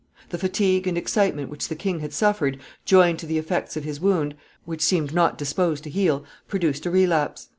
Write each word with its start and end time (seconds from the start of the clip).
The 0.29 0.39
fatigue 0.39 0.87
and 0.87 0.97
excitement 0.97 1.51
which 1.51 1.67
the 1.67 1.75
king 1.75 1.99
had 1.99 2.11
suffered, 2.11 2.57
joined 2.85 3.19
to 3.19 3.27
the 3.27 3.37
effects 3.37 3.77
of 3.77 3.83
his 3.83 3.99
wound, 4.01 4.33
which 4.65 4.81
seemed 4.81 5.13
not 5.13 5.37
disposed 5.37 5.83
to 5.83 5.91
heal, 5.91 6.25
produced 6.47 6.87
a 6.87 6.89
relapse. 6.89 7.49